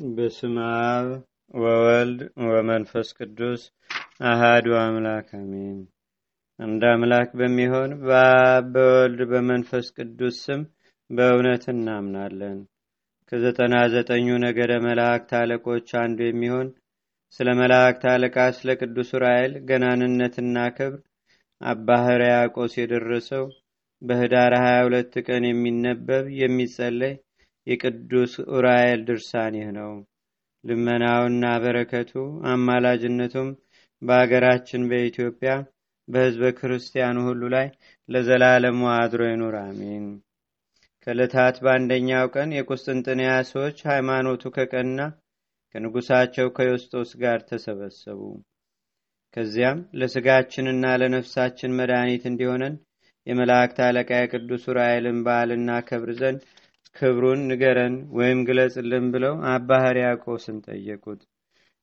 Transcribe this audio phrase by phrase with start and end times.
[0.00, 1.08] በስመ አብ
[1.54, 3.62] ወወልድ ወመንፈስ ቅዱስ
[4.22, 5.78] አሃዱ አምላክ አሜን።
[6.58, 10.62] አንድ አምላክ በሚሆን በአብ በወልድ በመንፈስ ቅዱስ ስም
[11.10, 12.58] በእውነት እናምናለን።
[13.32, 16.68] ከዘጠና ዘጠኙ ነገደ መላእክት አለቆች አንዱ የሚሆን
[17.40, 21.00] ስለ መላእክት አለቃ ስለ ቅዱስ ዑራኤል ገናንነትና ክብር
[21.60, 23.44] አባ ሕርያቆስ የደረሰው
[24.02, 27.14] በህዳር 22 ቀን የሚነበብ የሚጸለይ
[27.66, 29.92] የቅዱስ ዑራኤል ድርሳን ይህ ነው።
[30.64, 32.12] ልመናውና በረከቱ
[32.52, 33.48] አማላጅነቱም
[34.02, 35.52] በአገራችን በኢትዮጵያ
[36.08, 37.66] በሕዝበ ክርስቲያኑ ሁሉ ላይ
[38.08, 40.06] ለዘላለሙ አድሮ ይኑር፣ አሜን።
[41.06, 44.98] ከዕለታት በአንደኛው ቀን የቁስጥንጥንያ ሰዎች ሃይማኖቱ ከቀና
[45.74, 48.20] ከንጉሳቸው ከዮስጦስ ጋር ተሰበሰቡ።
[49.36, 52.74] ከዚያም ለስጋችንና ለነፍሳችን መድኃኒት እንዲሆነን
[53.26, 56.40] የመላእክት አለቃ የቅዱስ ዑራኤልን በዓልና ከብር ዘንድ
[56.96, 61.20] ክብሩን ንገረን ወይም ግለጽልን ብለው አባ ሕርያቆስን ጠየቁት።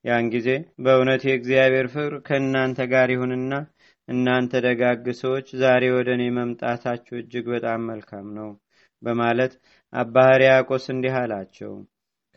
[0.06, 0.50] ያን ጊዜ
[0.84, 3.54] በእውነት የእግዚአብሔር ፍቅር ከእናንተ ጋር ይሁንና
[4.08, 8.50] እናንተ ደጋግ ሰዎች ዛሬ ወደ እኔ መምጣታችሁ እጅግ በጣም መልካም ነው
[9.02, 9.54] በማለት
[9.94, 11.74] አባ ሕርያቆስ እንዲህ አላቸው።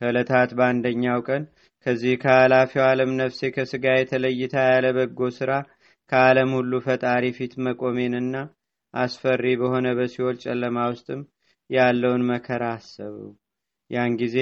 [0.00, 1.42] ከዕለታት በአንደኛው ቀን
[1.86, 5.52] ከዚህ ከኃላፊው ዓለም ነፍሴ ከሥጋ የተለይታ ያለ በጎ ሥራ
[6.12, 8.34] ከዓለም ሁሉ ፈጣሪ ፊት መቆሜንና
[8.94, 11.20] አስፈሪ በሆነ በሲኦል ጨለማ ውስጥም
[11.70, 13.16] ያለውን መከራ አሰቡ።
[13.90, 14.36] ያን ጊዜ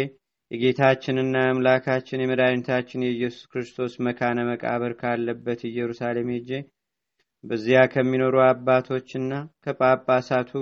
[0.50, 6.50] የጌታችንና የአምላካችን የመድኃኒታችን የኢየሱስ ክርስቶስ መካነ መቃብር ካለበት ኢየሩሳሌም ሄጄ
[7.44, 9.32] በዚያ ከሚኖሩ አባቶችና
[9.64, 10.52] ከጳጳሳቱ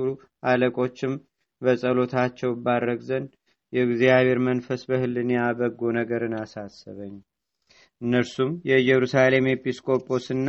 [0.44, 1.14] አለቆችም
[1.62, 3.31] በጸሎታቸው ባረግ ዘንድ
[3.72, 7.14] የእግዚአብሔር መንፈስ በህልንያ በጎ ነገርን አሳሰበኝ።
[8.00, 10.48] እነርሱም የኢየሩሳሌም ኤጲስቆጶስና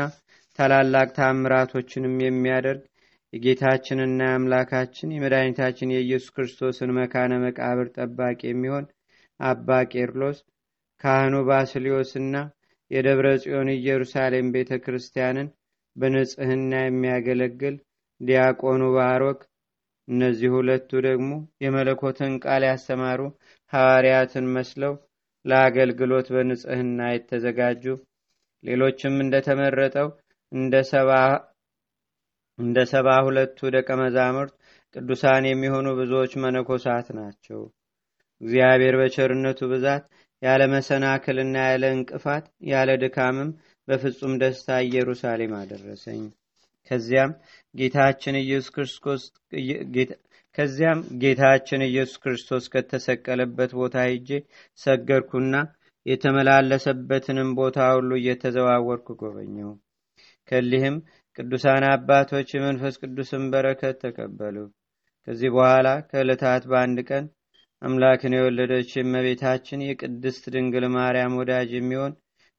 [0.59, 2.83] ታላላቅ ታምራቶችንም የሚያደርግ
[3.33, 8.85] የጌታችንና የአምላካችን የመድኃኒታችን የኢየሱስ ክርስቶስን መካነ መቃብር ጠባቂ የሚሆን
[9.39, 10.37] አባ ቄርሎስ፣
[11.01, 12.35] ካህኑ ባስልዮስና
[12.91, 15.47] የደብረ ጽዮን ኢየሩሳሌም ቤተ ክርስቲያንን
[15.95, 17.75] በንጽህና የሚያገለግል
[18.21, 19.39] ዲያቆኑ ባሮክ፣
[20.07, 21.31] እነዚህ ሁለቱ ደግሞ
[21.63, 23.21] የመለኮትን ቃል ያስተማሩ
[23.73, 24.93] ሐዋርያትን መስለው
[25.45, 27.83] ለአገልግሎት በንጽህና የተዘጋጁ
[28.63, 30.07] ሌሎችም እንደተመረጠው
[30.51, 31.11] እንደ ሰባ
[33.25, 34.53] ሁለቱ ደቀ መዛሙርት
[34.95, 37.61] ቅዱሳን የሚሆኑ ብዙዎች መነኮሳት ናቸው።
[38.41, 40.03] እግዚአብሔር በቸርነቱ ብዛት
[40.41, 43.49] ያለ መሰናክልና ያለ እንቅፋት ያለ ድካምም
[43.87, 46.23] በፍጹም ደስታ ኢየሩሳሌም አደረሰኝ።
[46.91, 47.31] ከዚያም
[47.75, 49.23] ጌታችን ኢየሱስ ክርስቶስ
[50.55, 54.29] ከዚያም ጌታችን ኢየሱስ ክርስቶስ ከተሰቀለበት ቦታ ሄጄ
[54.79, 55.55] ሰገርኩና
[56.05, 59.71] የተመላለሰበትንም ቦታ ሁሉ እየተዘዋወርኩ ጎበኘው።
[60.49, 60.97] ከሊህም
[61.37, 64.55] ቅዱሳን አባቶች የመንፈስ ቅዱስን በረከት ተቀበሉ።
[65.27, 67.25] ከዚህ በኋላ ከዕለታት በአንድ ቀን
[67.81, 72.13] አምላክን የወለደች የእመቤታችን የቅድስት ድንግል ማርያም ወዳጅ የሚሆን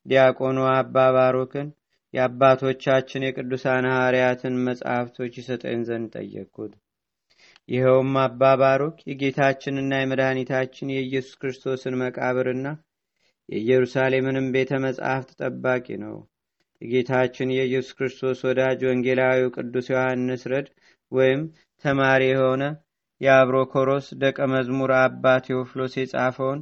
[0.07, 1.69] ዲያቆኑ አባ ባሮክን
[2.15, 6.73] የአባቶቻችን የቅዱሳን ሐዋርያትን መጽሐፍቶች ይሰጠኝ ዘንድ ጠየቅኩት።
[7.69, 12.69] ይኸውም አባ ባሮክ የጌታችንና የመድኃኒታችን የኢየሱስ ክርስቶስን መቃብርና
[13.49, 16.17] የኢየሩሳሌምንም ቤተ መጻሕፍት ጠባቂ ነው።
[16.83, 20.69] የጌታችን የኢየሱስ ክርስቶስ ወዳጅ ወንጌላዊው ቅዱስ ዮሐንስ ረድ
[21.13, 21.41] ወይም
[21.85, 22.63] ተማሪ የሆነ
[23.21, 26.61] የአብሮኮሮስ ደቀ መዝሙር አባ ቴዎፍሎስ የጻፈውን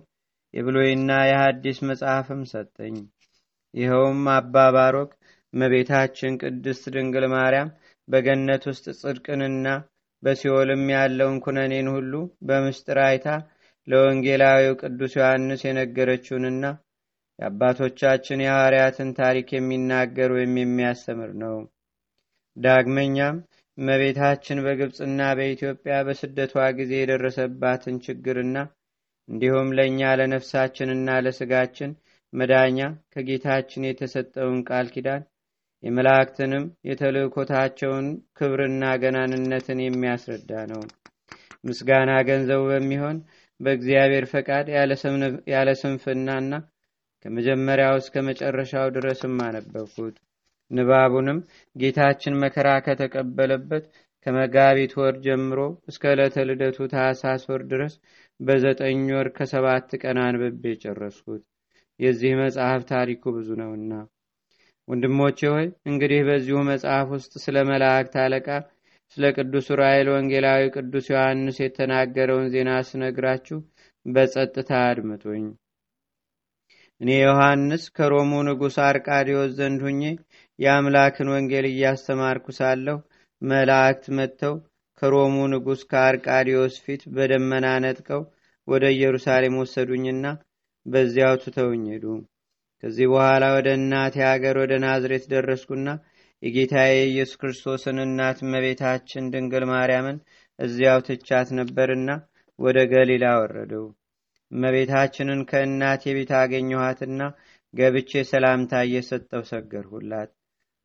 [0.54, 2.96] የብሎይና የሐዲስ መጽሐፍም ሰጠኝ።
[3.74, 5.10] ይኸውም አባ ባሮክ
[5.54, 7.68] እመቤታችን ቅድስት ድንግል ማርያም
[8.08, 9.68] በገነት ውስጥ ጽድቅንና
[10.22, 12.12] በሲኦልም ያለውን ኩነኔን ሁሉ
[12.48, 13.28] በምስጢር አይታ
[13.88, 16.64] ለወንጌላዊው ቅዱስ ዮሐንስ የነገረችውንና
[17.38, 21.56] የአባቶቻችን የሐዋርያትን ታሪክ የሚናገር ወይም የሚያስተምር ነው።
[22.56, 23.36] ዳግመኛም
[23.78, 28.58] እመቤታችን በግብፅና በኢትዮጵያ በስደቷ ጊዜ የደረሰባትን ችግርና
[29.28, 31.90] እንዲሁም ለእኛ ለነፍሳችንና ለስጋችን
[32.32, 32.78] መዳኛ
[33.12, 35.22] ከጌታችን የተሰጠውን ቃል ኪዳን
[35.82, 38.06] የመላእክትንም የተልእኮታቸውን
[38.38, 40.82] ክብርና ገናንነትን የሚያስረዳ ነው።
[41.64, 43.16] ምስጋና ገንዘቡ በሚሆን
[43.60, 44.66] በእግዚአብሔር ፈቃድ
[45.54, 46.52] ያለ ስንፍናና
[47.26, 50.16] ከመጀመሪያው እስከ መጨረሻው ድረስም አነበብኩት።
[50.70, 51.38] ንባቡንም
[51.76, 53.84] ጌታችን መከራ ከተቀበለበት
[54.26, 55.58] ከመጋቢት ወር ጀምሮ
[55.90, 57.94] እስከ ዕለተ ልደቱ ታኅሳስ ወር ድረስ
[58.40, 61.42] በዘጠኝ ወር ከሰባት ቀን አንብቤ ጨረስኩት።
[62.00, 63.92] የዚህ መጽሐፍ ታሪኩ ብዙ ነውና
[64.88, 68.48] ወንድሞቼ ሆይ እንግዲህ በዚሁ መጽሐፍ ውስጥ ስለ መላእክት አለቃ
[69.16, 73.58] ስለ ቅዱስ ዑራኤል ወንጌላዊ ቅዱስ ዮሐንስ የተናገረውን ዜና ስነግራችሁ
[74.06, 75.46] በጸጥታ አድምጡኝ።
[77.00, 80.02] እኔ ዮሐንስ ከሮሙ ንጉሥ አርቃዲዎስ ዘንድ ሁኜ
[80.58, 82.96] የአምላክን ወንጌል እያስተማርኩ ሳለሁ
[83.42, 84.54] መላእክት መጥተው
[85.02, 88.22] ከሮሙ ንጉሥ ከአርቃዲዎስ ፊት በደመና ነጥቀው
[88.68, 90.24] ወደ ኢየሩሳሌም ወሰዱኝና
[90.86, 92.04] በዚያው ትተውኝ ሄዱ።
[92.82, 95.88] ከዚህ በኋላ ወደ እናቴ ሀገር ወደ ናዝሬት ደረስኩና
[96.42, 100.18] የጌታዬ የኢየሱስ ክርስቶስን እናት እመቤታችን ድንግል ማርያምን
[100.58, 102.10] እዚያው ትቻት ነበርና
[102.58, 103.86] ወደ ገሊላ ወረደው።
[104.52, 107.20] እመቤታችንን ከእናቴ ቤት አገኘኋትና
[107.74, 110.30] ገብቼ ሰላምታ እየሰጠው ሰገርሁላት።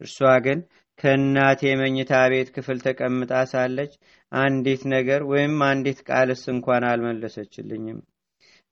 [0.02, 0.60] እርሷ ግን
[1.00, 3.94] ከእናቴ መኝታ ቤት ክፍል ተቀምጣ ሳለች
[4.32, 8.00] አንዲት ነገር ወይም አንዲት ቃልስ እንኳን አልመለሰችልኝም።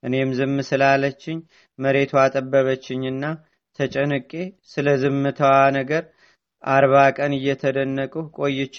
[0.02, 1.38] እኔም ዝም ስላለችኝ
[1.78, 3.24] መሬቷ ጠበበችኝና
[3.78, 4.32] ተጨንቄ
[4.70, 6.04] ስለ ዝምታዋ ነገር
[6.64, 8.76] አርባ ቀን እየተደነቅሁ ቆይቼ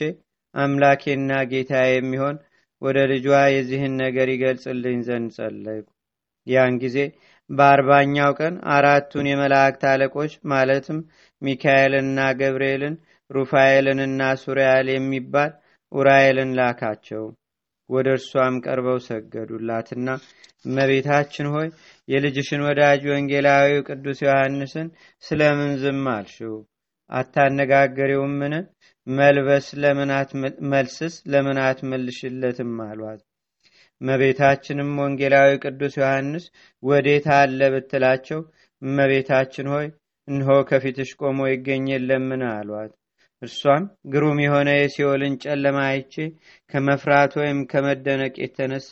[0.56, 2.38] አምላኬና ጌታ የሚሆን
[2.82, 3.26] ወደ ልጇ
[3.56, 5.88] የዚህን ነገር ይገልጽልኝ ዘንድ ጸለይኩ።
[6.48, 6.98] ያን ጊዜ
[7.50, 11.00] በአርባኛው ቀን አራቱን የመላእክት አለቆች ማለትም
[11.42, 12.96] ሚካኤልንና ገብርኤልን
[13.30, 15.52] ሩፋኤልንና ሱሪያል የሚባል
[15.92, 17.24] ኡራኤልን ላካቸው።
[17.90, 20.10] ወደ እርሷም ቀርበው ሰገዱላትና
[20.66, 21.68] እመቤታችን ሆይ
[22.08, 24.88] የልጅሽን ወዳጅ ወንጌላዊው ቅዱስ ዮሐንስን
[25.24, 26.56] ስለምን ዝም አልሽው?
[27.10, 28.54] አታነጋገሪውምን?
[29.08, 29.68] መልበስ
[30.72, 32.74] መልስስ ለምን አትመልሽለትም?
[32.86, 33.22] አሏት።
[34.02, 36.46] እመቤታችንም ወንጌላዊ ቅዱስ ዮሐንስ
[36.84, 38.40] ወዴት አለ ብትላቸው
[38.82, 39.88] እመቤታችን ሆይ
[40.28, 42.92] እንሆ ከፊትሽ ቆሞ ይገኝ የለምን አሏት።
[43.42, 43.84] እርሷም
[44.14, 46.16] ግሩም የሆነ የሲኦልን ጨለማ አይቼ
[46.72, 48.92] ከመፍራት ወይም ከመደነቅ የተነሳ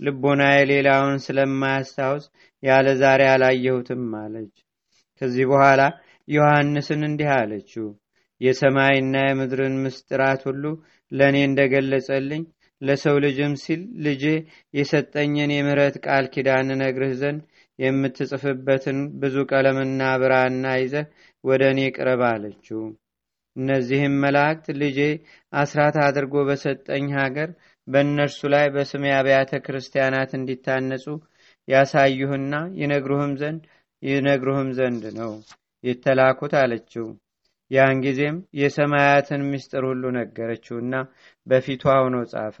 [0.00, 2.26] ልቦናዬ ሌላውን ስለማያስታውስ
[2.62, 4.54] ያለ ዛሬ አላየሁትም አለች።
[5.20, 5.80] ከዚህ በኋላ
[6.28, 7.88] ዮሐንስን እንዲህ አለችው።
[8.40, 10.64] የሰማይና የምድርን ምስጢራት ሁሉ
[11.12, 12.42] ለእኔ እንደገለጸልኝ
[12.80, 14.24] ለሰው ልጅም ሲል ልጄ
[14.74, 17.40] የሰጠኝን የምሕረት ቃል ኪዳን ነግርህ ዘንድ
[17.78, 21.06] የምትጽፍበትን ብዙ ቀለምና ብራና ይዘህ
[21.44, 22.80] ወደ እኔ ቅረብ አለችው።
[23.56, 24.98] እነዚህም መላእክት ልጄ
[25.52, 27.48] አስራት አድርጎ በሰጠኝ ሀገር
[27.88, 31.06] በእነርሱ ላይ በስሜ አብያተ ክርስቲያናት እንዲታነጹ
[31.68, 33.62] ያሳዩህና ይነግሩህም ዘንድ
[34.02, 35.32] ይነግሩህም ዘንድ ነው
[35.84, 37.06] የተላኩት አለችው።
[37.70, 40.94] ያን ጊዜም የሰማያትን ምስጢር ሁሉ ነገረችውና
[41.46, 42.58] በፊቷ ሆኖ ጻፈ።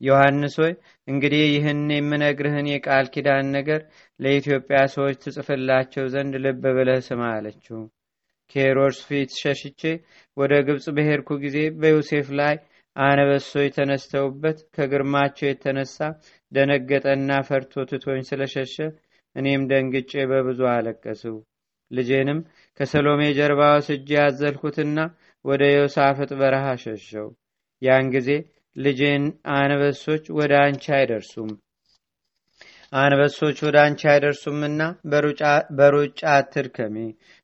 [0.00, 0.72] ዮሐንስ ሆይ
[1.08, 3.80] እንግዲህ ይህን የምነግርህን የቃል ኪዳን ነገር
[4.20, 7.80] ለኢትዮጵያ ሰዎች ትጽፍላቸው ዘንድ ልብ ብለህ ስማ አለችው።
[8.54, 9.82] ከሄሮድስ ፊት ሸሽቼ
[10.36, 12.54] ወደ ግብፅ በሄድኩ ጊዜ በዮሴፍ ላይ
[12.96, 15.98] አነበሶች ተነስተውበት ከግርማቸው የተነሳ
[16.52, 18.76] ደነገጠና ፈርቶ ትቶኝ ስለሸሸ
[19.36, 21.36] እኔም ደንግጬ በብዙ አለቀስው።
[21.90, 22.40] ልጄንም
[22.80, 24.98] ከሰሎሜ ጀርባ ወስጄ ያዘልኩትና
[25.44, 27.26] ወደ ዮሳፍጥ በረሃ ሸሸው።
[27.82, 28.28] ያን ጊዜ
[28.76, 29.24] ልጄን
[29.54, 31.50] አንበሶች ወደ አንቺ አይደርሱም
[32.92, 34.80] አንበሶች ወደ አንቺ አይደርሱምና
[35.78, 36.96] በሩጫ አትድከሚ፣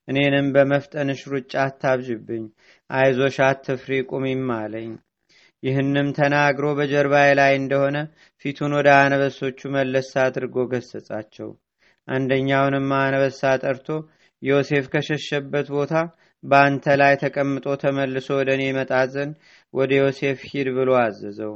[0.09, 2.47] እኔንም በመፍጠንሽ ሩጫ አታብዥብኝ፣
[2.91, 4.91] አይዞሽ አትፍሪ፣ ቁሚም አለኝ።
[5.62, 7.97] ይህንም ተናግሮ በጀርባዬ ላይ እንደሆነ
[8.44, 11.50] ፊቱን ወደ አንበሶቹ መለስ አድርጎ ገሰጻቸው።
[12.09, 13.88] አንደኛውንም አንበሳ ጠርቶ
[14.43, 15.93] ዮሴፍ ከሸሸበት ቦታ
[16.44, 19.35] በአንተ ላይ ተቀምጦ ተመልሶ ወደ እኔ መጣ ዘንድ
[19.75, 21.55] ወደ ዮሴፍ ሂድ ብሎ አዘዘው።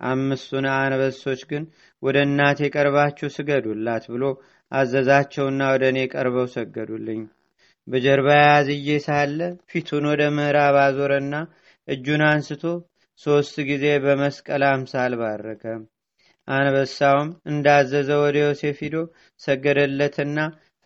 [0.00, 1.64] አምስቱን አንበሶች ግን
[2.02, 4.24] ወደ እናቴ ቀርባችሁ ስገዱላት ብሎ
[4.72, 7.22] አዘዛቸውና ወደ እኔ ቀርበው ሰገዱልኝ።
[7.88, 9.38] በጀርባ ያዝዬ ሳለ
[9.70, 11.34] ፊቱን ወደ ምዕራብ አዞረና
[11.88, 12.64] እጁን አንስቶ
[13.20, 15.64] ሶስት ጊዜ በመስቀል አምሳል ባረከ።
[16.48, 18.96] አንበሳውም እንዳዘዘ ወደ ዮሴፍ ሂዶ
[19.40, 20.38] ሰገደለትና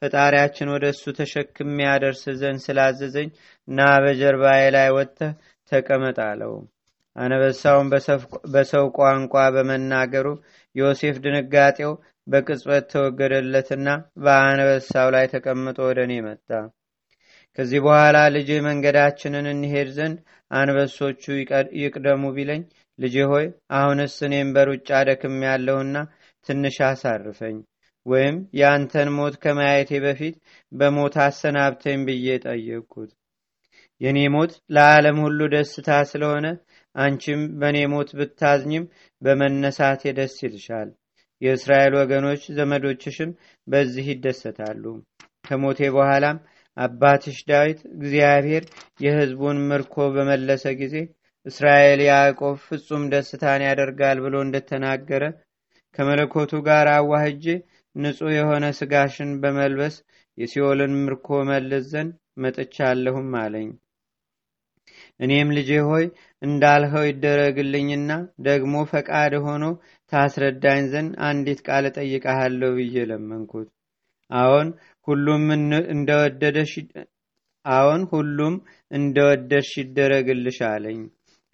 [0.02, 3.28] ፈጣሪያችን ወደ እሱ ተሸክም ያደርስ ዘንድ ስላዘዘኝ
[3.68, 5.32] እና በጀርባዬ ላይ ወጥተህ
[5.72, 6.54] ተቀመጥ አለው።
[7.16, 7.88] አንበሳውን
[8.54, 10.26] በሰው ቋንቋ በመናገሩ
[10.76, 11.92] ዮሴፍ ድንጋጤው
[12.26, 13.88] በቅጽበት ተወገደለትና
[14.24, 16.48] በአንበሳው ላይ ተቀምጦ ወደ እኔ መጣ።
[17.58, 20.16] ከዚህ በኋላ ልጄ መንገዳችንን እንሄድ ዘንድ
[20.50, 21.22] አንበሶቹ
[21.82, 22.62] ይቅደሙ ቢለኝ፣
[22.98, 23.46] ልጄ ሆይ
[23.78, 25.96] አሁንስ እኔም በሩጫ ደክም ያለውና
[26.46, 27.56] ትንሽ አሳርፈኝ
[28.06, 30.34] ወይም የአንተን ሞት ከማየቴ በፊት
[30.72, 33.10] በሞት አሰናብተኝ ብዬ ጠየቅኩት።
[34.00, 36.46] የእኔ ሞት ለዓለም ሁሉ ደስታ ስለሆነ
[36.94, 38.84] አንቺም በእኔ ሞት ብታዝኝም
[39.22, 40.90] በመነሳቴ ደስ ይልሻል።
[41.42, 43.30] የእስራኤል ወገኖች ዘመዶችሽም
[43.66, 44.84] በዚህ ይደሰታሉ።
[45.46, 46.36] ከሞቴ በኋላም
[46.76, 48.64] አባትሽ ዳዊት እግዚአብሔር
[49.04, 50.94] የሕዝቡን ምርኮ በመለሰ ጊዜ
[51.46, 55.24] እስራኤል ያዕቆብ ፍጹም ደስታን ያደርጋል ብሎ እንደተናገረ
[55.98, 57.44] ከመለኮቱ ጋር አዋህጄ
[57.96, 59.96] ንጹሕ የሆነ ስጋሽን በመልበስ
[60.38, 63.68] የሲኦልን ምርኮ መልስ ዘንድ መጥቻለሁም አለኝ።
[65.20, 66.04] እኔም ልጄ ሆይ
[66.42, 68.10] እንዳልኸው ይደረግልኝና
[68.46, 69.64] ደግሞ ፈቃድ ሆኖ
[70.12, 73.68] ታስረዳኝ ዘንድ አንዲት ቃል እጠይቀሃለሁ ብዬ ለመንኩት።
[74.30, 74.68] አዎን
[75.08, 75.44] ሁሉም
[75.94, 76.72] እንደወደደሽ
[77.64, 78.54] አዎን ሁሉም
[78.90, 81.00] እንደወደድሽ ይደረግልሽ አለኝ።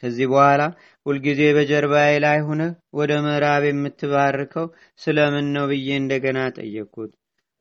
[0.02, 0.62] ከዚህ በኋላ
[1.06, 4.66] ሁልጊዜ በጀርባዬ ላይ ሁነህ ወደ ምዕራብ የምትባርከው
[5.00, 7.12] ስለምን ነው ብዬ እንደገና ጠየቅኩት።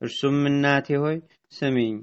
[0.02, 1.18] እርሱም እናቴ ሆይ
[1.52, 1.94] ስሚኝ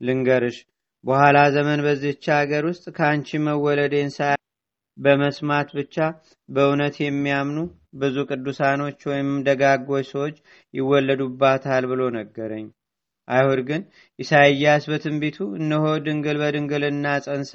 [0.00, 0.56] ልንገርሽ
[1.04, 4.30] በኋላ ዘመን በዚች አገር ውስጥ ከአንቺ መወለዴን ሳ
[4.98, 5.96] በመስማት ብቻ
[6.48, 7.58] በእውነት የሚያምኑ
[8.00, 10.36] ብዙ ቅዱሳኖች ወይም ደጋጎች ሰዎች
[10.74, 12.66] ይወለዱባታል ብሎ ነገረኝ
[13.28, 13.82] አይሁድ ግን
[14.18, 17.52] ኢሳይያስ በትንቢቱ እነሆ ድንግል በድንግልና ጸንሳ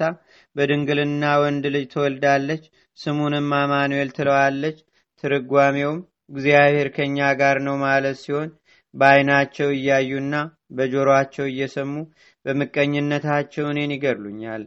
[0.56, 2.64] በድንግልና ወንድ ልጅ ትወልዳለች
[2.98, 4.78] ስሙንም አማኑኤል ትለዋለች።
[5.24, 5.98] ትርጓሜውም
[6.30, 8.50] እግዚአብሔር ከእኛ ጋር ነው ማለት ሲሆን
[8.94, 10.34] በአይናቸው እያዩና
[10.76, 11.92] በጆሮአቸው እየሰሙ
[12.46, 14.62] በምቀኝነታቸው እኔን ይገድሉኛል።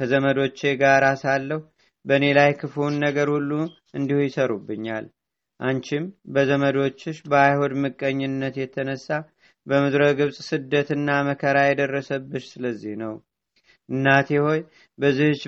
[0.00, 1.60] ከዘመዶቼ ጋር ሳለሁ
[2.04, 3.50] በእኔ ላይ ክፉውን ነገር ሁሉ
[3.98, 5.04] እንዲሁ ይሰሩብኛል።
[5.60, 6.04] አንቺም
[6.34, 9.08] በዘመዶችሽ በአይሁድ ምቀኝነት የተነሳ
[9.66, 13.14] በምድረ ግብፅ ስደትና መከራ የደረሰብሽ ስለዚህ ነው
[13.88, 14.60] እናቴ ሆይ
[14.98, 15.42] በዚህች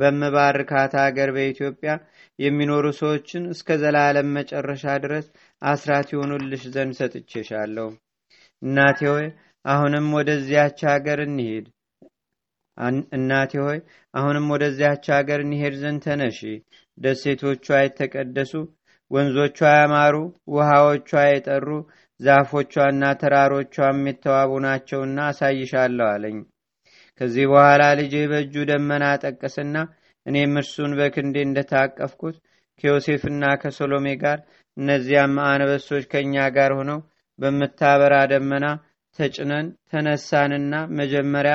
[0.00, 1.92] በምባርካት አገር በኢትዮጵያ
[2.38, 5.26] የሚኖሩ ሰዎችን እስከ ዘላለም መጨረሻ ድረስ
[5.62, 7.88] አስራት ይሆኑልሽ ዘንድ ሰጥቼሻለሁ።
[8.62, 9.26] እናቴ ሆይ
[9.64, 11.66] አሁንም ወደዚያች ሀገር እንሄድ
[13.16, 13.78] እናቴ ሆይ
[14.14, 16.40] አሁንም ወደዚያች ሀገር እንሄድ ዘንድ ተነሺ።
[16.98, 18.52] ደሴቶቿ የተቀደሱ
[19.10, 20.14] ወንዞቿ ያማሩ
[20.54, 21.68] ውሃዎቿ የጠሩ
[22.20, 26.38] ዛፎቿና ተራሮቿም የተዋቡ ናቸውና አሳይሻለሁ አለኝ።
[27.20, 29.76] ከዚህ በኋላ ልጄ በእጁ ደመና ጠቀስና
[30.26, 32.36] እኔም እርሱን በክንዴ እንደታቀፍኩት
[32.82, 34.38] ከዮሴፍና ከሶሎሜ ጋር
[34.76, 37.00] እነዚያም አንበሶች ከእኛ ጋር ሆነው
[37.38, 38.66] በምታበራ ደመና
[39.18, 41.54] ተጭነን ተነሳንና መጀመሪያ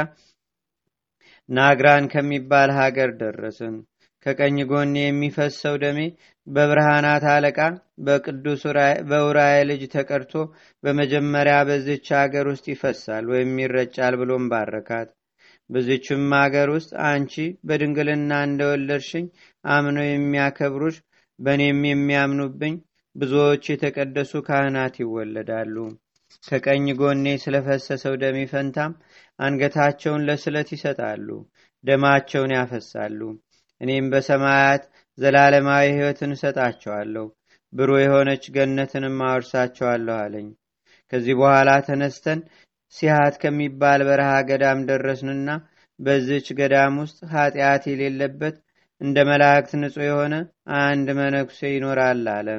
[1.50, 3.75] ናግራን ከሚባል ሀገር ደረስን
[4.25, 6.00] ከቀኝ ጎኔ የሚፈሰው ደሜ
[6.48, 7.60] በብርሃናት አለቃ
[8.06, 8.62] በቅዱስ
[9.10, 10.34] በውራይ ልጅ ተቀድቶ
[10.84, 15.10] በመጀመሪያ በዚች አገር ውስጥ ይፈሳል ወይም ይረጫል ብሎም ባረካት
[15.70, 17.34] በዚችም አገር ውስጥ አንቺ
[17.68, 19.25] በድንግልና እንደወለድሽኝ
[19.65, 20.98] አምነው የሚያከብሩሽ
[21.39, 22.75] በእኔም የሚያምኑብኝ
[23.15, 25.75] ብዙዎች የተቀደሱ ካህናት ይወለዳሉ።
[26.44, 28.94] ከቀኝ ጎኔ ስለፈሰሰው ደሜ ፈንታም
[29.39, 31.27] አንገታቸውን ለስለት ይሰጣሉ
[31.84, 33.20] ደማቸውን ያፈሳሉ
[33.84, 34.84] እኔም በሰማያት
[35.18, 37.25] ዘላለማዊ ሕይወትን እሰጣቸዋለሁ
[37.74, 40.48] ብሩ የሆነች ገነትንም አወርሳቸዋለሁ አለኝ።
[41.13, 42.40] ከዚህ በኋላ ተነስተን
[42.96, 45.50] ሲሃት ከሚባል በረሃ ገዳም ደረስንና
[46.00, 48.56] በዚች ገዳም ውስጥ ኃጢአት የሌለበት
[49.02, 50.36] እንደ መላእክት ንጹሕ የሆነ
[50.82, 52.50] አንድ መነኩሴ ይኖራል አለ።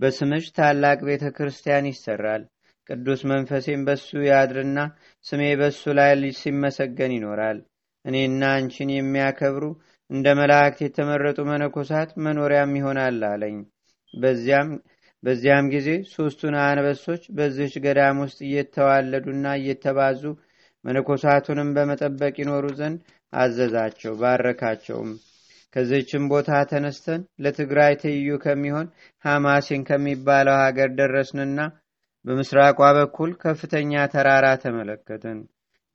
[0.00, 2.42] በስምሽ ታላቅ ቤተ ክርስቲያን ይሰራል።
[2.88, 4.78] ቅዱስ መንፈሴም በሱ ያድርና
[5.26, 7.58] ስሜ በሱ ላይ ሲመሰገን ይኖራል።
[8.04, 9.64] እኔና አንቺን የሚያከብሩ
[10.12, 13.56] እንደ መላእክት የተመረጡ መነኮሳት መኖሪያም ይሆናል አለኝ።
[15.22, 20.22] በዚያም ጊዜ ሶስቱን አንበሶች በዚች ገዳም ውስጥ እየተዋለዱና እየተባዙ
[20.84, 22.98] መነኮሳቱንም በመጠበቅ ይኖሩ ዘንድ
[23.32, 25.12] አዘዛቸው ባረካቸውም።
[25.76, 28.88] ከዚችም ቦታ ተነስተን ለትግራይ ትይዩ ከሚሆን
[29.24, 31.60] ሐማሴን ከሚባለው ሀገር ደረስንና
[32.24, 35.38] በምስራቋ በኩል ከፍተኛ ተራራ ተመለከትን።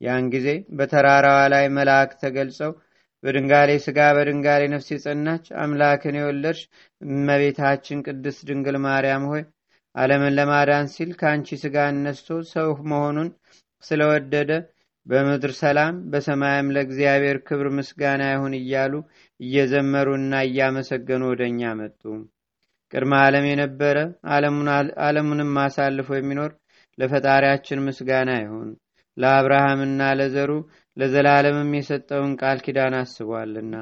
[0.00, 0.48] ያን ጊዜ
[0.78, 2.72] በተራራዋ ላይ መልአክ ተገልጸው
[3.24, 6.60] በድንጋሌ ስጋ በድንጋሌ ነፍስ የጸናች አምላክን የወለድሽ
[7.00, 9.42] እመቤታችን ቅድስት ድንግል ማርያም ሆይ
[9.94, 13.28] ዓለምን ለማዳን ሲል ከአንቺ ስጋ እነስቶ ሰው መሆኑን
[13.84, 14.50] ስለወደደ
[15.06, 18.94] በምድር ሰላም በሰማይም ለእግዚአብሔር ክብር ምስጋና ይሁን እያሉ
[19.40, 22.02] እየዘመሩና እያመሰገኑ ወደ እኛ መጡ።
[22.92, 23.96] ቅድመ ዓለም የነበረ
[25.06, 26.52] ዓለሙንም አሳልፎ የሚኖር
[26.98, 28.68] ለፈጣሪያችን ምስጋና ይሁን
[29.18, 30.50] ለአብርሃምና ለዘሩ
[30.96, 33.74] ለዘላለምም የሰጠውን ቃል ኪዳን አስቧልና።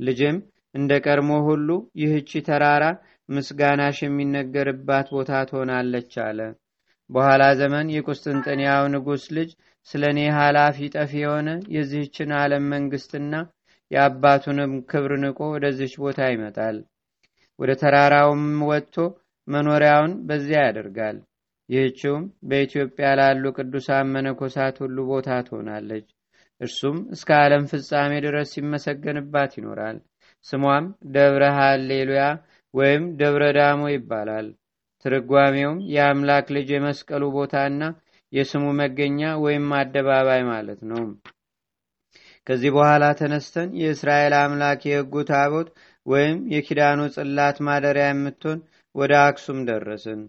[0.00, 0.36] ልጅም
[0.74, 1.68] እንደ ቀድሞ ሁሉ
[2.00, 2.84] ይህቺ ተራራ
[3.28, 6.38] ምስጋናሽ የሚነገርባት ቦታ ትሆናለች አለ።
[7.10, 9.50] በኋላ ዘመን የቁስጥንጥንያው ንጉሥ ልጅ
[9.88, 13.32] ስለ እኔ ኃላፊ ጠፊ የሆነ የዚህችን ዓለም መንግስትና
[13.90, 16.76] የአባቱንም ክብር ንቆ ወደዚች ቦታ ይመጣል።
[17.58, 18.96] ወደ ተራራውም ወጥቶ
[19.48, 21.16] መኖሪያውን በዚያ ያደርጋል
[21.70, 26.06] ይህችውም በኢትዮጵያ ላሉ ቅዱሳን መነኮሳት ሁሉ ቦታ ትሆናለች።
[26.60, 29.98] እርሱም እስከ ዓለም ፍጻሜ ድረስ ሲመሰገንባት ይኖራል።
[30.46, 30.84] ስሟም
[31.14, 32.24] ደብረ ሃሌሉያ
[32.74, 34.48] ወይም ደብረ ዳሞ ይባላል።
[35.04, 37.82] ትርጓሜውም የአምላክ ልጅ የመስቀሉ ቦታና
[38.32, 41.04] የስሙ መገኛ ወይም አደባባይ ማለት ነው።
[42.46, 45.68] ከዚህ በኋላ ተነስተን የእስራኤል አምላክ የህጉ ታቦት
[46.06, 48.60] ወይም የኪዳኑ ጽላት ማደሪያ የምትሆን
[48.94, 50.20] ወደ አክሱም ደረስን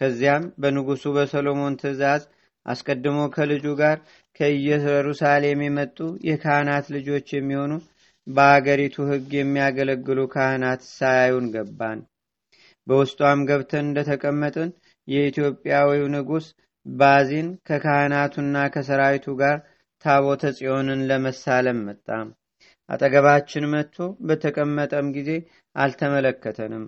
[0.00, 2.22] ከዚያም በንጉሱ በሰሎሞን ትእዛዝ
[2.66, 3.98] አስቀድሞ ከልጁ ጋር
[4.40, 5.98] ከኢየሩሳሌም የመጡ
[6.28, 7.72] የካህናት ልጆች የሚሆኑ
[8.26, 12.00] በአገሪቱ ህግ የሚያገለግሉ ካህናት ሳያዩን ገባን።
[12.86, 14.70] በውስጧም ገብተን እንደተቀመጥን
[15.08, 16.46] የኢትዮጵያዊው ንጉሥ
[16.86, 19.56] ባዚን ከካህናቱና ከሰራዊቱ ጋር
[20.04, 22.08] ታቦተ ጽዮንን ለመሳለም መጣ።
[22.88, 25.30] አጠገባችን መጥቶ በተቀመጠም ጊዜ
[25.76, 26.84] አልተመለከተንም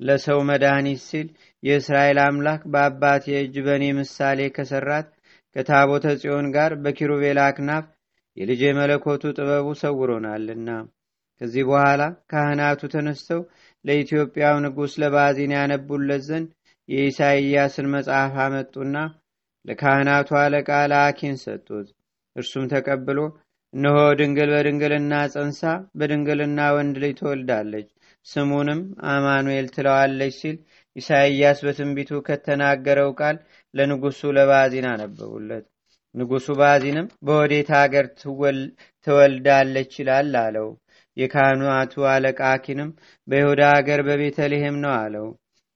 [0.00, 1.26] ለሰው መድኃኒት ሲል
[1.62, 5.08] የእስራኤል አምላክ በአባቴ እጅ በእኔ ምሳሌ ከሰራት
[5.56, 7.86] ከታቦተ ጽዮን ጋር በኪሩቤል አክናፍ
[8.36, 10.68] የልጄ መለኮቱ ጥበቡ ሰውሮናልና።
[11.40, 13.40] ከዚህ በኋላ ካህናቱ ተነስተው
[13.84, 16.48] ለኢትዮጵያው ንጉሥ ለባዚን ያነቡለት ዘንድ
[16.88, 18.96] የኢሳይያስን መጽሐፍ አመጡና
[19.64, 21.88] ለካህናቱ አለቃ ለአኪን ሰጡት።
[22.36, 23.18] እርሱም ተቀብሎ
[23.74, 25.60] እነሆ ድንግል በድንግልና ጸንሳ
[25.98, 27.88] በድንግልና ወንድ ልጅ ትወልዳለች
[28.26, 30.56] ስሙንም አማኑኤል ትለዋለች ሲል
[30.96, 33.36] ኢሳይያስ በትንቢቱ ከተናገረው ቃል
[33.74, 35.64] ለንጉሱ ለባዚን አነበቡለት።
[36.14, 38.06] ንጉሱ ባዚንም በወዴት አገር
[39.06, 40.68] ትወልዳለች ይላል አለው።
[41.16, 42.90] የካህናቱ አለቃ አኪንም
[43.28, 45.26] በይሁዳ አገር በቤተልሔም ነው አለው።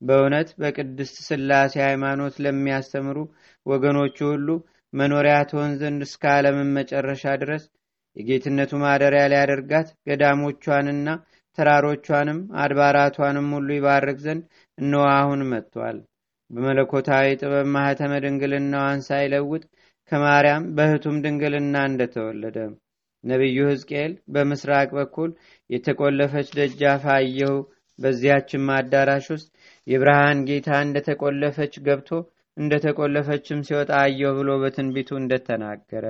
[0.02, 3.18] በእውነት በቅድስት ስላሴ ሃይማኖት ለሚያስተምሩ
[3.66, 4.48] ወገኖቹ ሁሉ
[4.92, 7.62] መኖሪያ ትሆን ዘንድ እስከ ዓለምን መጨረሻ ድረስ
[8.16, 11.08] የጌትነቱ ማደሪያ ሊያደርጋት ገዳሞቿንና
[11.58, 14.42] ተራሮቿንም አድባራቷንም ሁሉ ይባርክ ዘንድ
[14.78, 15.99] እነሆ አሁን መጥቷል።
[16.50, 19.62] በመለኮታዊ ጥበብ ማህተመ ድንግልናዋን ሳይለውጥ
[20.12, 22.58] ከማርያም በህቱም ድንግልና እንደተወለደ
[23.25, 25.30] ነቢዩ ሕዝቅኤል በምስራቅ በኩል
[25.70, 27.54] የተቆለፈች ደጃፍ አየሁ።
[27.99, 29.49] በዚያችም አዳራሽ ውስጥ
[29.87, 32.11] የብርሃን ጌታ እንደተቆለፈች ገብቶ
[32.56, 36.06] እንደተቆለፈችም ሲወጣ አየሁ ብሎ በትንቢቱ እንደተናገረ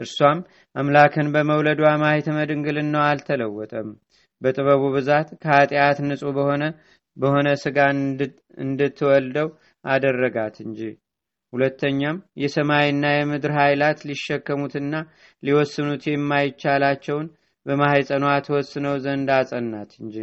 [0.00, 0.38] እርሷም
[0.76, 3.88] አምላክን በመውለዷ ማኅተመ ድንግልናዋ አልተለወጠም
[4.44, 6.64] በጥበቡ ብዛት ከኃጢአት ንጹሕ በሆነ
[7.16, 7.78] በሆነ ስጋ
[8.64, 9.48] እንድትወልደው
[9.84, 10.80] አደረጋት እንጂ።
[11.52, 14.94] ሁለተኛም የሰማይና የምድር ኃይላት ሊሸከሙትና
[15.42, 17.26] ሊወስኑት የማይቻላቸውን
[17.66, 20.16] በማሕፀኗ ተወስነው ዘንድ አጸናት እንጂ።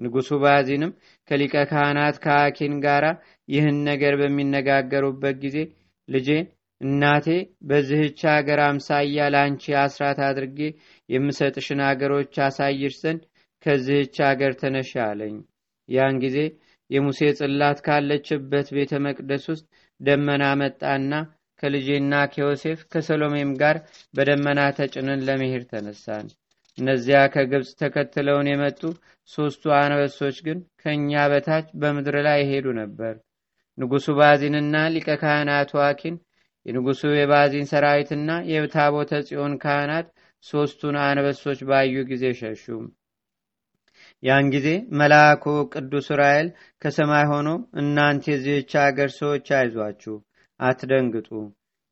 [0.00, 0.92] ንጉሡ ባዚንም
[1.28, 3.04] ከሊቀ ካህናት ከአኪን ጋር
[3.48, 5.58] ይህን ነገር በሚነጋገሩበት ጊዜ
[6.08, 6.28] ልጄ
[6.80, 7.26] እናቴ
[7.68, 10.58] በዚህች አገር አምሳያ ለአንቺ አስራት አድርጌ
[11.08, 13.22] የምሰጥሽን አገሮች አሳይሽ ዘንድ
[13.62, 15.36] ከዚህች አገር ተነሽ አለኝ።
[15.88, 16.38] ያን ጊዜ
[16.90, 19.66] የሙሴ ጽላት ካለችበት ቤተ መቅደስ ውስጥ
[20.00, 21.12] ደመና መጣና
[21.60, 23.76] ከልጄና ከዮሴፍ ከሰሎሜም ጋር
[24.14, 26.26] በደመና ተጭነን ለመሄድ ተነሳን።
[26.78, 28.80] እነዚያ ከግብፅ ተከትለውን የመጡ
[29.30, 33.14] ሦስቱ አንበሶች ግን ከእኛ በታች በምድር ላይ ይሄዱ ነበር።
[33.78, 36.16] ንጉሡ ባዚንና ሊቀ ካህናቱ አኪን
[36.66, 40.08] የንጉሡ የባዚን ሰራዊትና የታቦተ ጽዮን ካህናት
[40.44, 42.64] ሦስቱን አንበሶች ባዩ ጊዜ ሸሹ
[44.22, 46.48] ያን ጊዜ መልአኩ ቅዱስ ራኤል
[46.82, 47.48] ከሰማይ ሆኖ
[47.80, 50.14] እናንተ የዚህች አገር ሰዎች አይዟችሁ
[50.60, 51.28] አትደንግጡ።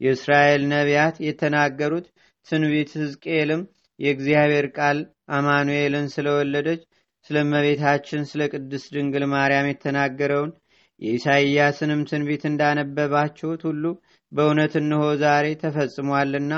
[0.01, 2.07] የእስራኤል ነቢያት የተናገሩት
[2.47, 3.63] ትንቢት ሕዝቅኤልም
[3.99, 4.99] የእግዚአብሔር ቃል
[5.39, 6.83] አማኑኤልን ስለወለደች
[7.27, 10.53] ስለ እመቤታችን ስለ ቅድስት ድንግል ማርያም የተናገረውን
[11.01, 13.85] የኢሳይያስንም ትንቢት እንዳነበባችሁት ሁሉ
[14.33, 16.53] በእውነት እንሆ ዛሬ ተፈጽሟልና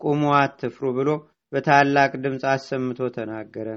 [0.00, 1.10] ቁሙ አትፍሩ ብሎ
[1.52, 3.68] በታላቅ ድምፅ አሰምቶ ተናገረ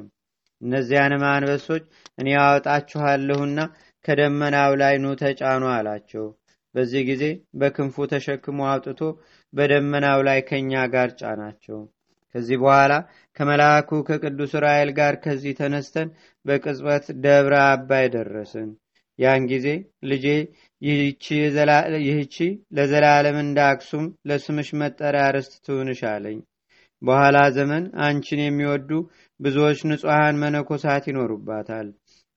[0.62, 1.84] እነዚያንም አንበሶች
[2.20, 3.60] እኔ ያወጣችኋለሁና
[4.06, 6.26] ከደመናው ላይ ኑ ተጫኑ አላቸው።
[6.76, 7.24] በዚህ ጊዜ
[7.60, 9.00] በክንፉ ተሸክሞ አውጥቶ
[9.54, 11.80] በደመናው ላይ ከእኛ ጋር ጫናቸው።
[12.36, 12.94] ከዚህ በኋላ
[13.38, 16.10] ከመልአኩ ከቅዱስ ራኤል ጋር ከዚህ ተነስተን
[16.46, 18.70] በቅጽበት ደብረ አባይ ደረስን።
[19.20, 19.68] ያን ጊዜ
[20.10, 20.26] ልጄ
[22.02, 22.36] ይህቺ
[22.78, 26.38] ለዘላለም እንደ አክሱም ለስምሽ መጠሪያ ርስት ትሁንሽ አለኝ
[27.02, 28.90] በኋላ ዘመን አንቺን የሚወዱ
[29.40, 31.88] ብዙዎች ንጹሐን መነኮሳት ይኖሩባታል።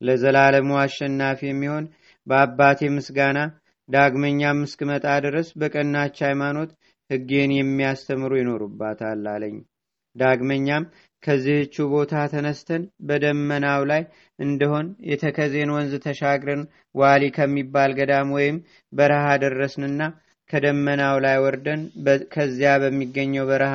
[0.01, 1.85] ለዘላለሙ አሸናፊ የሚሆን
[2.27, 3.39] በአባቴ ምስጋና
[3.89, 6.71] ዳግመኛም እስክመጣ ድረስ በቀናች ሃይማኖት
[7.11, 9.57] ሕጌን የሚያስተምሩ ይኖሩባታል አለኝ።
[10.17, 10.85] ዳግመኛም
[11.23, 14.03] ከዚህችው ቦታ ተነስተን በደመናው ላይ
[14.39, 16.63] እንደሆን የተከዜን ወንዝ ተሻግረን
[16.95, 18.57] ዋሊ ከሚባል ገዳም ወይም
[18.93, 20.01] በረሃ ደረስንና
[20.51, 21.81] ከደመናው ላይ ወርደን
[22.33, 23.75] ከዚያ በሚገኘው በረሃ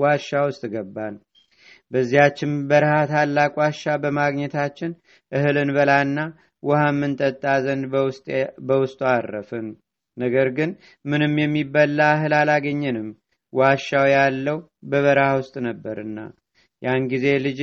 [0.00, 1.16] ዋሻ ውስጥ ገባን።
[1.92, 4.92] በዚያችም በረሃ ታላቅ ዋሻ በማግኘታችን
[5.32, 6.18] እህልን በላና
[6.62, 7.84] ውሃ የምንጠጣ ዘንድ
[8.68, 9.68] በውስጡ አረፍን።
[10.16, 10.70] ነገር ግን
[11.04, 13.08] ምንም የሚበላ እህል አላገኘንም።
[13.52, 14.58] ዋሻው ያለው
[14.90, 16.18] በበረሃ ውስጥ ነበርና።
[16.82, 17.60] ያን ጊዜ ልጄ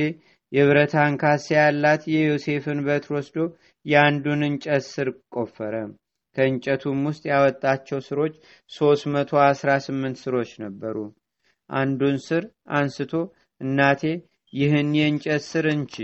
[0.52, 3.38] የብረት አንካሴ ያላት የዮሴፍን በትር ወስዶ
[3.86, 5.74] የአንዱን እንጨት ስር ቆፈረ
[6.38, 8.34] ከእንጨቱም ውስጥ ያወጣቸው ስሮች
[8.70, 10.96] 318 ስሮች ነበሩ።
[11.70, 12.44] አንዱን ስር
[12.76, 13.12] አንስቶ
[13.60, 14.02] እናቴ
[14.52, 15.94] ይህን የእንጨት ስር እንቺ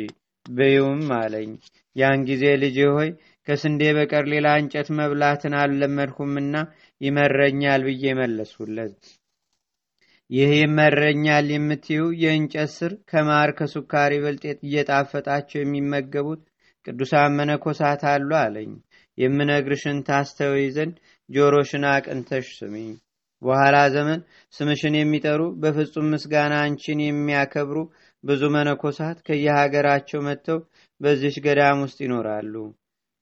[0.47, 1.51] በይውም አለኝ።
[1.97, 3.11] ያን ጊዜ ልጄ ሆይ
[3.47, 6.55] ከስንዴ በቀር ሌላ እንጨት መብላትን አልለመድሁምና
[7.01, 8.99] ይመረኛል ብዬ መለስሁለት።
[10.31, 16.42] ይህ ይመረኛል የምትዩ የእንጨት ስር ከማር ከሱካር ይበልጥ እየጣፈጣቸው የሚመገቡት
[16.87, 18.73] ቅዱሳን መነኮሳት አሉ አለኝ
[19.18, 20.94] የምነግርሽን ታስተውይ ዘንድ
[21.29, 22.77] ጆሮሽን አቅንተሽ ስሚ
[23.42, 24.20] በኋላ ዘመን
[24.55, 27.79] ስምሽን የሚጠሩ በፍጹም ምስጋና አንቺን የሚያከብሩ
[28.24, 30.59] ብዙ መነኮሳት ከየሀገራቸው መጥተው
[31.00, 32.55] በዚች ገዳም ውስጥ ይኖራሉ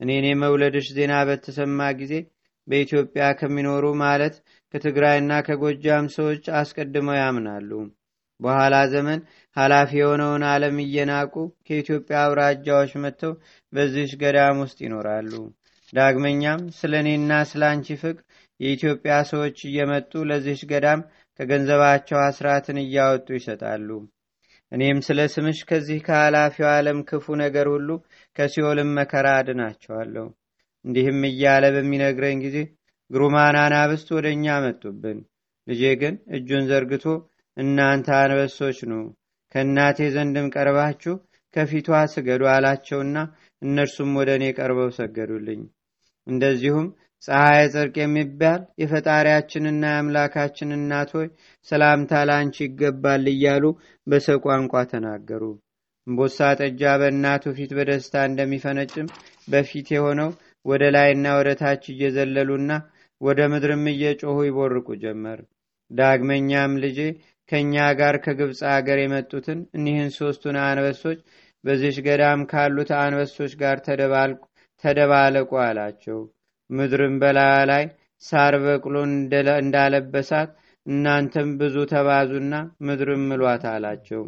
[0.01, 2.15] እኔን የመውለድሽ ዜና በተሰማ ጊዜ
[2.69, 4.35] በኢትዮጵያ ከሚኖሩ ማለት
[4.75, 7.71] ከትግራይና ከጎጃም ሰዎች አስቀድመው ያምናሉ።
[8.41, 9.21] በኋላ ዘመን
[9.57, 11.35] ኃላፊ የሆነውን ዓለም እየናቁ
[11.67, 13.33] ከኢትዮጵያ አውራጃዎች መጥተው
[13.73, 15.33] በዚች ገዳም ውስጥ ይኖራሉ።
[15.93, 18.23] ዳግመኛም ስለ እኔና ስለ አንቺ ፍቅር
[18.61, 21.01] የኢትዮጵያ ሰዎች እየመጡ ለዚች ገዳም
[21.39, 23.89] ከገንዘባቸው አስራትን እያወጡ ይሰጣሉ።
[24.73, 27.89] እኔም ስለ ስምሽ ከዚህ ከኃላፊው ዓለም ክፉ ነገር ሁሉ
[28.37, 30.27] ከሲኦልም መከራ አድናቸዋለሁ።
[30.85, 32.57] እንዲህም እያለ በሚነግረኝ ጊዜ
[33.11, 35.19] ግሩማን አናብስት ወደ እኛ መጡብን።
[35.67, 37.05] ልጄ ግን እጁን ዘርግቶ
[37.57, 38.95] እናንተ አንበሶች ኑ፣
[39.55, 41.15] ከእናቴ ዘንድም ቀርባችሁ
[41.55, 43.17] ከፊቷ ስገዱ አላቸውና
[43.63, 45.63] እነርሱም ወደ እኔ ቀርበው ሰገዱልኝ።
[46.27, 46.87] እንደዚሁም
[47.23, 51.29] ፀሐይ ጽርቅ የሚባል የፈጣሪያችንና የአምላካችን እናት ሆይ
[51.69, 53.65] ሰላምታ ለአንቺ ይገባል እያሉ
[54.07, 55.43] በሰው ቋንቋ ተናገሩ።
[56.07, 59.09] እምቦሳ ጠጃ በእናቱ ፊት በደስታ እንደሚፈነጭም
[59.49, 60.31] በፊት የሆነው
[60.65, 62.73] ወደ ላይና ወደ ታች እየዘለሉና
[63.21, 65.41] ወደ ምድርም እየጮሁ ይቦርቁ ጀመር።
[65.91, 66.99] ዳግመኛም ልጄ
[67.49, 71.19] ከእኛ ጋር ከግብፅ አገር የመጡትን እኒህን ሶስቱን አንበሶች
[71.65, 73.77] በዚሽ ገዳም ካሉት አንበሶች ጋር
[74.85, 76.19] ተደባለቁ አላቸው።
[76.71, 77.85] ምድርም በላያ ላይ
[78.23, 78.95] ሳር በቅሎ
[79.59, 80.51] እንዳለበሳት
[80.87, 82.55] እናንተም ብዙ ተባዙና
[82.87, 84.23] ምድርም ምሏት አላቸው።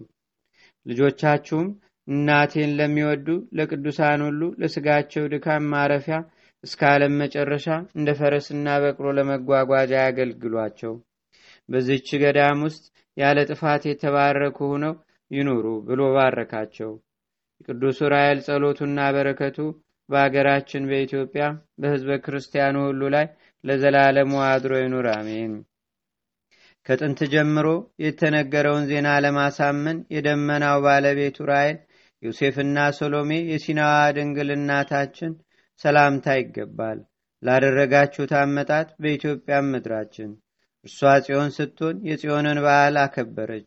[0.87, 1.69] ልጆቻችሁም
[2.09, 3.27] እናቴን ለሚወዱ
[3.59, 6.17] ለቅዱሳን ሁሉ ለስጋቸው ድካም ማረፊያ
[6.65, 10.93] እስከ ዓለም መጨረሻ እንደ ፈረስና በቅሎ ለመጓጓዣ ያገልግሏቸው።
[11.69, 12.85] በዚች ገዳም ውስጥ
[13.17, 14.95] ያለ ጥፋት የተባረኩ ሆነው
[15.31, 16.93] ይኑሩ ብሎ ባረካቸው።
[17.61, 19.59] የቅዱስ ዑራኤል ጸሎቱና በረከቱ
[20.09, 21.45] በአገራችን በኢትዮጵያ
[21.81, 23.27] በሕዝበ ክርስቲያኑ ሁሉ ላይ
[23.65, 25.53] ለዘላለሙ አድሮ ይኑር፣ አሜን።
[26.87, 27.67] ከጥንት ጀምሮ
[28.05, 31.79] የተነገረውን ዜና ለማሳመን የደመናው ባለቤት ዑራኤል
[32.23, 35.33] ዮሴፍና ሶሎሜ የሲናዋ ድንግል እናታችን
[35.81, 36.99] ሰላምታ ይገባል።
[37.43, 40.31] ላደረጋችሁት አመጣት በኢትዮጵያም ምድራችን
[40.87, 43.67] እርሷ ጽዮን ስትሆን የጽዮንን በዓል አከበረች።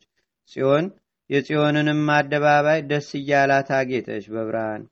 [0.52, 0.86] ጽዮን
[1.30, 4.84] የጽዮንንም አደባባይ ደስ እያላት አጌጠች በብርሃን።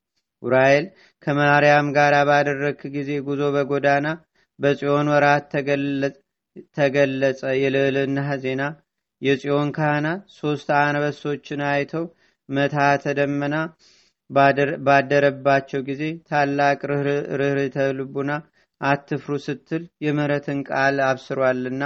[0.43, 0.85] ዑራኤል
[1.23, 4.07] ከማርያም ጋር ባደረክ ጊዜ ጉዞ በጎዳና
[4.59, 5.45] በጽዮን ወራት
[6.77, 8.63] ተገለጸ የልዕልና ዜና።
[9.21, 12.05] የጽዮን ካህናት ሦስት አንበሶችን አይተው
[12.49, 13.55] መታተ ደመና
[14.87, 16.79] ባደረባቸው ጊዜ ታላቅ
[17.39, 18.31] ርኅርተ ልቡና
[18.81, 21.83] አትፍሩ ስትል የምሕረትን ቃል አብስሯልና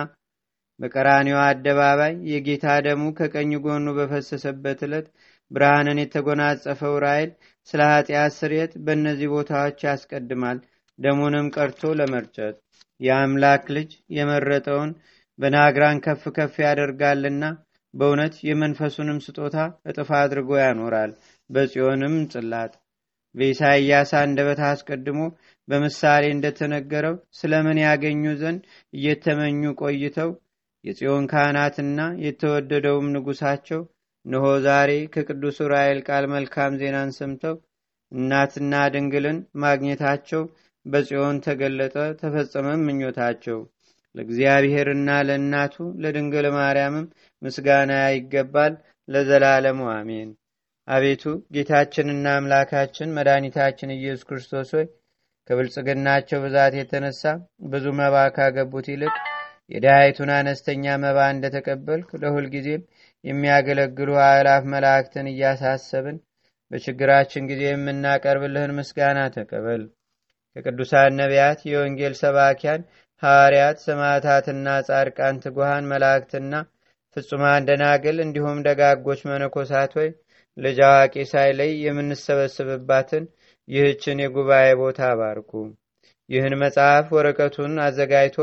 [0.80, 5.08] በቀራኒዋ አደባባይ የጌታ ደሙ ከቀኝ ጎኑ በፈሰሰበት ዕለት
[5.52, 7.32] ብርሃንን የተጎናጸፈው ራይል
[7.69, 10.60] ስለ ኃጢአት ስርየት በእነዚህ ቦታዎች ያስቀድማል።
[10.99, 12.55] ደሙንም ቀርቶ ለመርጨት
[12.99, 14.91] የአምላክ ልጅ የመረጠውን
[15.39, 17.43] በናግራን ከፍ ከፍ ያደርጋልና
[17.93, 21.12] በእውነት የመንፈሱንም ስጦታ እጥፍ አድርጎ ያኖራል።
[21.49, 22.73] በጽዮንም ጽላት
[23.36, 25.21] በኢሳይያስ አንደበት አስቀድሞ
[25.67, 28.62] በምሳሌ እንደተነገረው ስለምን ያገኙ ዘንድ
[28.93, 30.29] እየተመኙ ቆይተው
[30.84, 33.82] የጽዮን ካህናትና የተወደደውም ንጉሳቸው
[34.30, 37.56] እነሆ ዛሬ ከቅዱስ ዑራኤል ቃል መልካም ዜናን ሰምተው
[38.12, 40.42] እናትና ድንግልን ማግኘታቸው
[40.86, 43.58] በጽዮን ተገለጠ፣ ተፈጸመም ምኞታቸው።
[44.15, 47.08] ለእግዚአብሔርና ለእናቱ ለድንግል ማርያምም
[47.42, 48.76] ምስጋና ይገባል
[49.08, 50.30] ለዘላለሙ አሜን።
[50.88, 51.24] አቤቱ
[51.56, 54.88] ጌታችንና አምላካችን መድኃኒታችን ኢየሱስ ክርስቶስ ሆይ
[55.48, 57.24] ከብልጽግናቸው ብዛት የተነሳ
[57.72, 59.15] ብዙ መባ ካገቡት ይልቅ
[59.72, 62.84] የድሃይቱን አነስተኛ መባ እንደተቀበልክ ለሁልጊዜም
[63.23, 66.17] የሚያገለግሉ አእላፍ መላእክትን እያሳሰብን
[66.71, 69.84] በችግራችን ጊዜ የምናቀርብልህን ምስጋና ተቀበል።
[70.55, 72.82] ከቅዱሳን ነቢያት፣ የወንጌል ሰባኪያን
[73.23, 76.53] ሐዋርያት፣ ሰማዕታትና ጻድቃን፣ ትጉሃን መላእክትና
[77.15, 80.10] ፍጹማን ደናግል እንዲሁም ደጋጎች መነኮሳት ሆይ
[80.58, 83.23] ልጅ አዋቂ ሳይለይ የምንሰበስብባትን
[83.67, 85.51] ይህችን የጉባኤ ቦታ አባርኩ።
[86.29, 88.38] ይህን መጽሐፍ ወረቀቱን አዘጋጅቶ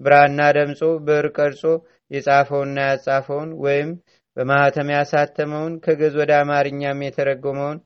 [0.00, 1.62] ብራና ደምጾ ብዕር ቀርጾ
[2.10, 3.90] የጻፈውንና ያጻፈውን ወይም
[4.36, 7.78] በማኅተም ያሳተመውን ከግዕዝ ወደ አማርኛም የተረጎመውን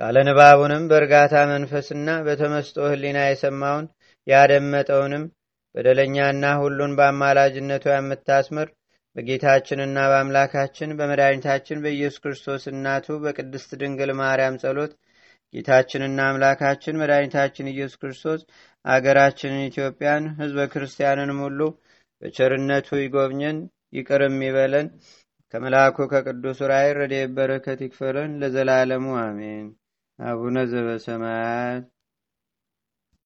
[0.00, 3.86] ቃለ ንባቡንም በእርጋታ መንፈስና በተመስጦ ሕሊና የሰማውን
[4.26, 5.24] ያደመጠውንም
[5.74, 8.68] በደለኛና ሁሉን በአማላጅነቱ የምታስምር
[9.16, 14.92] በጌታችንና በአምላካችን በመድኃኒታችን በኢየሱስ ክርስቶስ እናቱ በቅድስት ድንግል ማርያም ጸሎት
[15.54, 18.40] ጌታችንና አምላካችን መድኃኒታችን ኢየሱስ ክርስቶስ
[18.84, 21.60] አገራችንን ኢትዮጵያን ሕዝበ ክርስቲያንንም ሁሉ
[22.22, 23.58] በቸርነቱ ይጎብኘን
[23.92, 24.88] ይቅርም ይበለን።
[25.54, 29.66] ከመልአኩ ከቅዱስ ራእይ ረድኤት በረከት ይክፈለን ለዘላለሙ አሜን።
[30.18, 31.84] አቡነ ዘበሰማያት